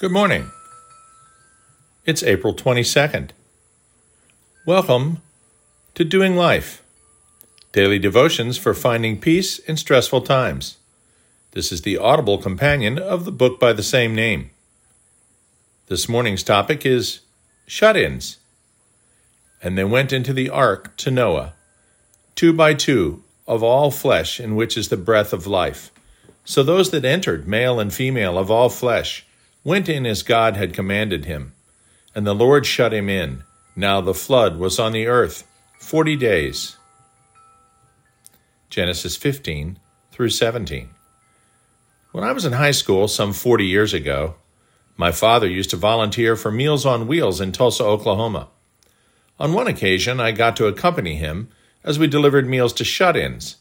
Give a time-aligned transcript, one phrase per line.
[0.00, 0.50] Good morning.
[2.06, 3.32] It's April 22nd.
[4.64, 5.20] Welcome
[5.94, 6.82] to Doing Life
[7.72, 10.78] Daily Devotions for Finding Peace in Stressful Times.
[11.50, 14.48] This is the audible companion of the book by the same name.
[15.88, 17.20] This morning's topic is
[17.66, 18.38] shut ins.
[19.62, 21.52] And they went into the ark to Noah,
[22.34, 25.92] two by two, of all flesh in which is the breath of life.
[26.46, 29.26] So those that entered, male and female of all flesh,
[29.64, 31.54] went in as God had commanded him.
[32.14, 33.44] And the Lord shut him in.
[33.76, 35.46] Now the flood was on the earth
[35.78, 36.76] forty days.
[38.68, 39.78] Genesis 15
[40.12, 40.90] through 17.
[42.12, 44.36] When I was in high school some 40 years ago,
[44.96, 48.48] my father used to volunteer for Meals on Wheels in Tulsa, Oklahoma.
[49.38, 51.48] On one occasion, I got to accompany him
[51.82, 53.56] as we delivered meals to shut ins.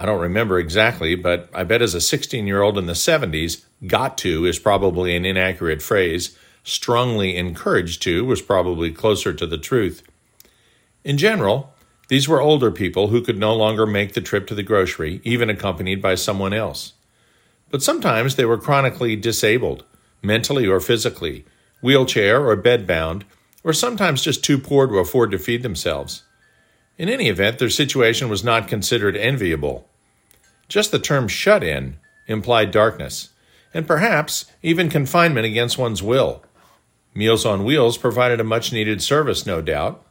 [0.00, 3.66] I don't remember exactly, but I bet as a 16 year old in the 70s,
[3.86, 6.38] got to is probably an inaccurate phrase.
[6.64, 10.02] Strongly encouraged to was probably closer to the truth.
[11.04, 11.74] In general,
[12.08, 15.50] these were older people who could no longer make the trip to the grocery, even
[15.50, 16.94] accompanied by someone else.
[17.70, 19.84] But sometimes they were chronically disabled,
[20.22, 21.44] mentally or physically,
[21.82, 23.24] wheelchair or bedbound,
[23.62, 26.22] or sometimes just too poor to afford to feed themselves.
[26.96, 29.89] In any event, their situation was not considered enviable.
[30.70, 33.28] Just the term shut in implied darkness,
[33.74, 36.42] and perhaps even confinement against one's will.
[37.12, 40.02] Meals on Wheels provided a much needed service, no doubt.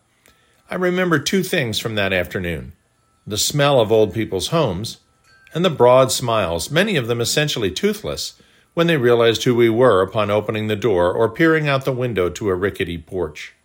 [0.70, 2.74] I remember two things from that afternoon
[3.26, 4.98] the smell of old people's homes,
[5.56, 8.40] and the broad smiles, many of them essentially toothless,
[8.76, 12.30] when they realized who we were upon opening the door or peering out the window
[12.30, 13.56] to a rickety porch.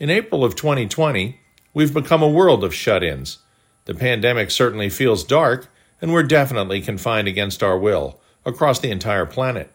[0.00, 1.40] In April of 2020,
[1.76, 3.40] We've become a world of shut ins.
[3.84, 5.70] The pandemic certainly feels dark,
[6.00, 9.70] and we're definitely confined against our will across the entire planet.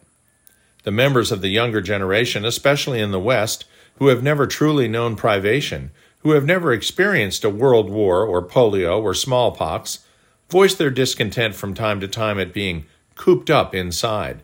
[0.84, 3.64] The members of the younger generation, especially in the West,
[3.96, 5.90] who have never truly known privation,
[6.20, 10.04] who have never experienced a world war or polio or smallpox,
[10.50, 14.42] voice their discontent from time to time at being cooped up inside.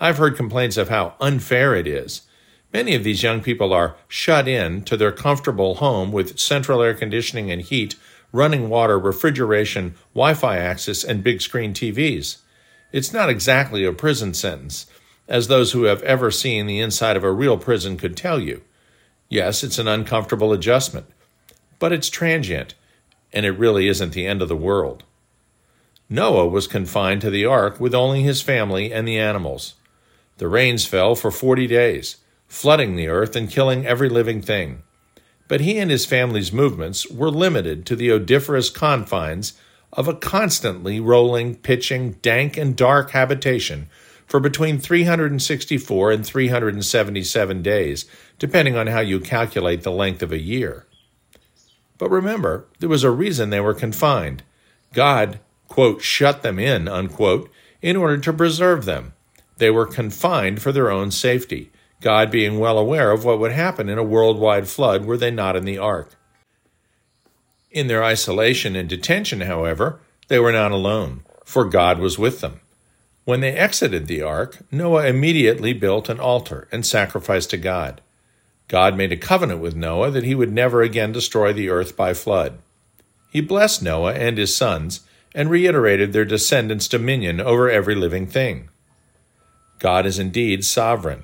[0.00, 2.22] I've heard complaints of how unfair it is,
[2.72, 6.94] Many of these young people are shut in to their comfortable home with central air
[6.94, 7.96] conditioning and heat,
[8.32, 12.38] running water, refrigeration, Wi Fi access, and big screen TVs.
[12.90, 14.86] It's not exactly a prison sentence,
[15.28, 18.62] as those who have ever seen the inside of a real prison could tell you.
[19.28, 21.06] Yes, it's an uncomfortable adjustment,
[21.78, 22.74] but it's transient,
[23.32, 25.04] and it really isn't the end of the world.
[26.08, 29.74] Noah was confined to the ark with only his family and the animals.
[30.36, 32.16] The rains fell for forty days
[32.52, 34.82] flooding the earth and killing every living thing.
[35.52, 39.52] But he and his family's movements were limited to the odoriferous confines
[39.92, 43.90] of a constantly rolling, pitching, dank, and dark habitation
[44.26, 48.06] for between 364 and 377 days,
[48.38, 50.86] depending on how you calculate the length of a year.
[51.98, 54.42] But remember, there was a reason they were confined.
[54.94, 55.38] God,
[55.68, 57.50] quote, shut them in, unquote,
[57.82, 59.12] in order to preserve them.
[59.58, 61.70] They were confined for their own safety.
[62.02, 65.56] God being well aware of what would happen in a worldwide flood were they not
[65.56, 66.10] in the ark.
[67.70, 72.60] In their isolation and detention, however, they were not alone, for God was with them.
[73.24, 78.00] When they exited the ark, Noah immediately built an altar and sacrificed to God.
[78.66, 82.14] God made a covenant with Noah that he would never again destroy the earth by
[82.14, 82.58] flood.
[83.30, 85.00] He blessed Noah and his sons
[85.34, 88.68] and reiterated their descendants' dominion over every living thing.
[89.78, 91.22] God is indeed sovereign.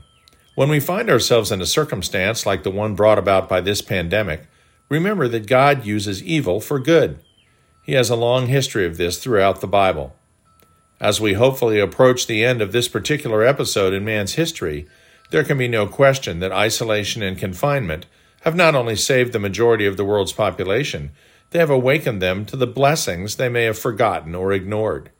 [0.58, 4.48] When we find ourselves in a circumstance like the one brought about by this pandemic,
[4.88, 7.20] remember that God uses evil for good.
[7.84, 10.16] He has a long history of this throughout the Bible.
[10.98, 14.88] As we hopefully approach the end of this particular episode in man's history,
[15.31, 18.06] there can be no question that isolation and confinement
[18.40, 21.12] have not only saved the majority of the world's population,
[21.50, 25.12] they have awakened them to the blessings they may have forgotten or ignored.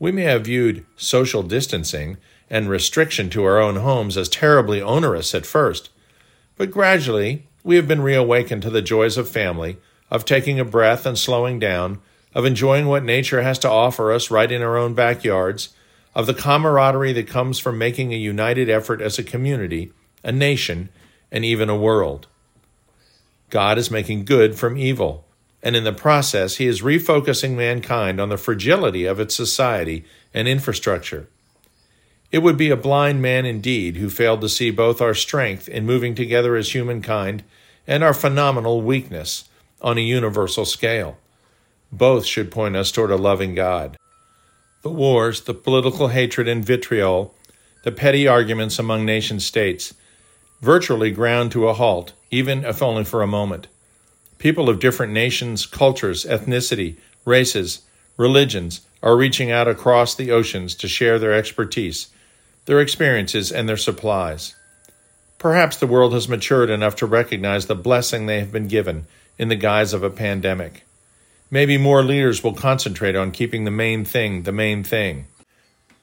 [0.00, 2.16] We may have viewed social distancing
[2.50, 5.90] and restriction to our own homes as terribly onerous at first,
[6.56, 9.76] but gradually we have been reawakened to the joys of family,
[10.10, 12.00] of taking a breath and slowing down,
[12.34, 15.70] of enjoying what nature has to offer us right in our own backyards,
[16.14, 19.92] of the camaraderie that comes from making a united effort as a community,
[20.24, 20.88] a nation,
[21.30, 22.26] and even a world.
[23.50, 25.26] God is making good from evil,
[25.62, 30.04] and in the process, He is refocusing mankind on the fragility of its society
[30.34, 31.28] and infrastructure.
[32.30, 35.86] It would be a blind man indeed who failed to see both our strength in
[35.86, 37.42] moving together as humankind
[37.86, 39.48] and our phenomenal weakness
[39.80, 41.16] on a universal scale.
[41.90, 43.96] Both should point us toward a loving God.
[44.82, 47.34] The wars, the political hatred and vitriol,
[47.84, 49.94] the petty arguments among nation states,
[50.60, 53.68] virtually ground to a halt, even if only for a moment.
[54.36, 57.82] People of different nations, cultures, ethnicity, races,
[58.18, 62.08] religions are reaching out across the oceans to share their expertise,
[62.68, 64.54] their experiences, and their supplies.
[65.38, 69.06] Perhaps the world has matured enough to recognize the blessing they have been given
[69.38, 70.84] in the guise of a pandemic.
[71.50, 75.28] Maybe more leaders will concentrate on keeping the main thing the main thing.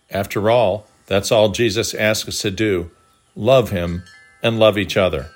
[0.10, 2.90] After all, that's all Jesus asks us to do
[3.36, 4.02] love Him
[4.42, 5.30] and love each other.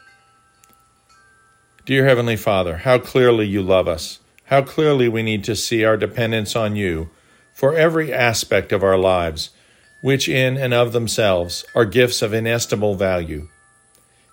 [1.86, 5.96] Dear Heavenly Father, how clearly you love us, how clearly we need to see our
[5.96, 7.12] dependence on you
[7.54, 9.52] for every aspect of our lives,
[10.01, 13.48] which in and of themselves are gifts of inestimable value.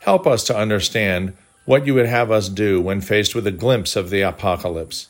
[0.01, 3.97] Help us to understand what you would have us do when faced with a glimpse
[3.97, 5.09] of the apocalypse.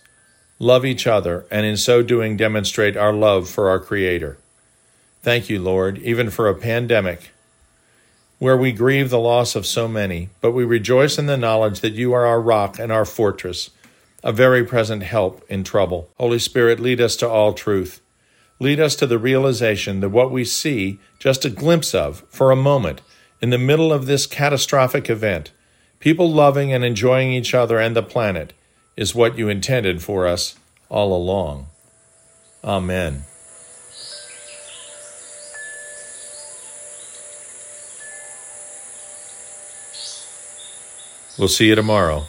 [0.59, 4.39] Love each other, and in so doing, demonstrate our love for our Creator.
[5.23, 7.33] Thank you, Lord, even for a pandemic
[8.39, 11.95] where we grieve the loss of so many, but we rejoice in the knowledge that
[11.95, 13.71] you are our rock and our fortress,
[14.23, 16.09] a very present help in trouble.
[16.19, 18.01] Holy Spirit, lead us to all truth.
[18.59, 22.57] Lead us to the realization that what we see, just a glimpse of, for a
[22.57, 23.03] moment,
[23.41, 25.53] in the middle of this catastrophic event,
[26.01, 28.55] people loving and enjoying each other and the planet,
[28.97, 30.57] is what you intended for us
[30.89, 31.67] all along.
[32.65, 33.25] Amen.
[41.39, 42.25] We'll see you tomorrow.